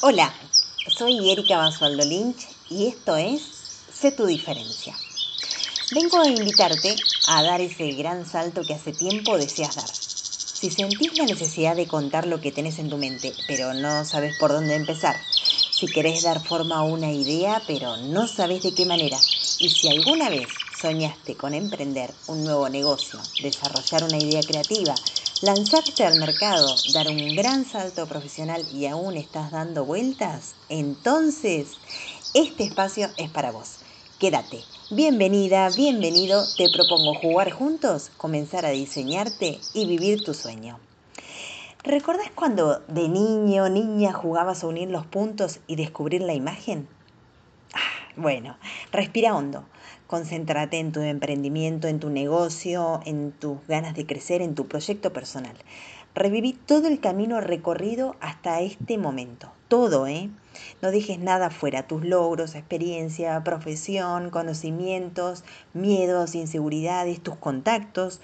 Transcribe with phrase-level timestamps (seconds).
[0.00, 0.32] Hola,
[0.86, 3.40] soy Erika Basualdo Lynch y esto es
[3.88, 4.96] Sé tu diferencia.
[5.90, 9.90] Vengo a invitarte a dar ese gran salto que hace tiempo deseas dar.
[10.52, 14.34] Si sentís la necesidad de contar lo que tenés en tu mente, pero no sabes
[14.34, 15.16] por dónde empezar,
[15.70, 19.18] si querés dar forma a una idea, pero no sabes de qué manera,
[19.58, 24.94] y si alguna vez soñaste con emprender un nuevo negocio, desarrollar una idea creativa,
[25.40, 31.76] lanzarte al mercado, dar un gran salto profesional y aún estás dando vueltas, entonces
[32.34, 33.78] este espacio es para vos.
[34.18, 34.64] Quédate.
[34.90, 36.48] Bienvenida, bienvenido.
[36.56, 40.80] Te propongo jugar juntos, comenzar a diseñarte y vivir tu sueño.
[41.84, 46.97] ¿Recordás cuando de niño, niña jugabas a unir los puntos y descubrir la imagen?
[48.16, 48.56] Bueno,
[48.92, 49.64] respira hondo.
[50.06, 55.12] Concéntrate en tu emprendimiento, en tu negocio, en tus ganas de crecer, en tu proyecto
[55.12, 55.54] personal.
[56.14, 59.52] Reviví todo el camino recorrido hasta este momento.
[59.68, 60.30] Todo, ¿eh?
[60.80, 61.86] No dejes nada fuera.
[61.86, 68.20] Tus logros, experiencia, profesión, conocimientos, miedos, inseguridades, tus contactos,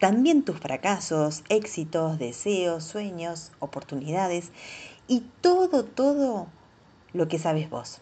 [0.00, 4.50] también tus fracasos, éxitos, deseos, sueños, oportunidades
[5.06, 6.46] y todo, todo
[7.12, 8.00] lo que sabes vos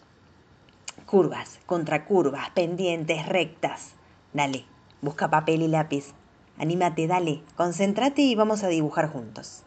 [1.05, 3.93] curvas, contracurvas, pendientes, rectas.
[4.33, 4.65] Dale,
[5.01, 6.13] busca papel y lápiz.
[6.57, 9.63] Anímate, dale, concéntrate y vamos a dibujar juntos.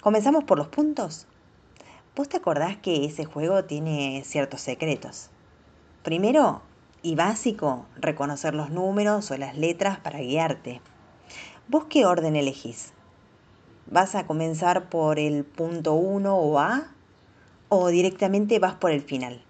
[0.00, 1.26] ¿Comenzamos por los puntos?
[2.16, 5.30] ¿Vos te acordás que ese juego tiene ciertos secretos?
[6.02, 6.60] Primero,
[7.02, 10.80] y básico, reconocer los números o las letras para guiarte.
[11.68, 12.92] ¿Vos qué orden elegís?
[13.90, 16.88] ¿Vas a comenzar por el punto 1 o A?
[17.68, 19.42] ¿O directamente vas por el final?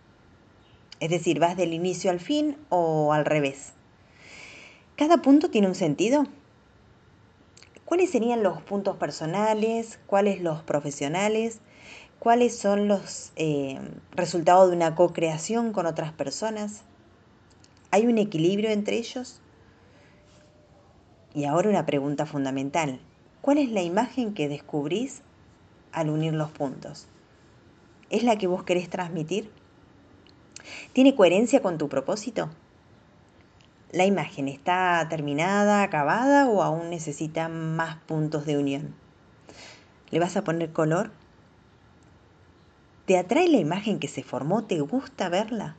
[1.03, 3.72] Es decir, vas del inicio al fin o al revés.
[4.95, 6.28] Cada punto tiene un sentido.
[7.84, 9.98] ¿Cuáles serían los puntos personales?
[10.06, 11.58] ¿Cuáles los profesionales?
[12.20, 13.80] ¿Cuáles son los eh,
[14.12, 16.84] resultados de una co-creación con otras personas?
[17.91, 19.41] ¿Hay un equilibrio entre ellos?
[21.34, 23.01] Y ahora una pregunta fundamental.
[23.40, 25.23] ¿Cuál es la imagen que descubrís
[25.90, 27.08] al unir los puntos?
[28.08, 29.51] ¿Es la que vos querés transmitir?
[30.93, 32.51] ¿Tiene coherencia con tu propósito?
[33.93, 38.95] ¿La imagen está terminada, acabada o aún necesita más puntos de unión?
[40.11, 41.11] ¿Le vas a poner color?
[43.07, 44.65] ¿Te atrae la imagen que se formó?
[44.65, 45.77] ¿Te gusta verla?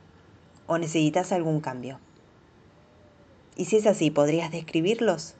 [0.66, 1.98] ¿O necesitas algún cambio?
[3.56, 5.34] Y si es así, ¿podrías describirlos?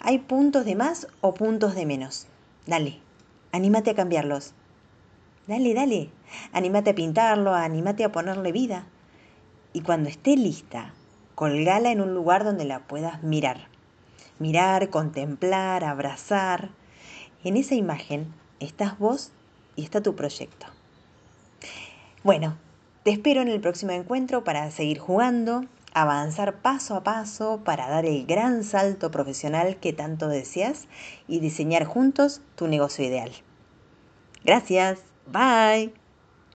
[0.00, 2.26] ¿Hay puntos de más o puntos de menos?
[2.66, 3.00] Dale,
[3.52, 4.52] anímate a cambiarlos.
[5.46, 6.10] Dale, dale,
[6.52, 8.86] anímate a pintarlo, anímate a ponerle vida.
[9.74, 10.94] Y cuando esté lista,
[11.34, 13.68] colgala en un lugar donde la puedas mirar.
[14.38, 16.70] Mirar, contemplar, abrazar.
[17.44, 19.32] En esa imagen estás vos
[19.76, 20.66] y está tu proyecto.
[22.22, 22.56] Bueno,
[23.02, 28.06] te espero en el próximo encuentro para seguir jugando, avanzar paso a paso para dar
[28.06, 30.88] el gran salto profesional que tanto deseas
[31.28, 33.30] y diseñar juntos tu negocio ideal.
[34.42, 35.13] Gracias.
[35.26, 35.92] Bye.